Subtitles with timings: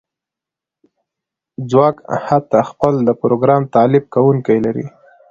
[1.69, 1.95] ځواک
[2.25, 4.85] حتی خپل د پروګرام تالیف کونکی لري